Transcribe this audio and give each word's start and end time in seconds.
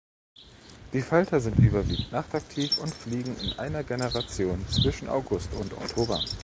Die 0.93 1.01
Falter 1.03 1.39
sind 1.39 1.59
überwiegend 1.59 2.11
nachtaktiv 2.11 2.75
und 2.79 2.91
fliegen 2.91 3.37
in 3.37 3.53
einer 3.59 3.83
Generation 3.83 4.67
zwischen 4.69 5.07
August 5.07 5.53
und 5.53 5.71
Oktober. 5.77 6.19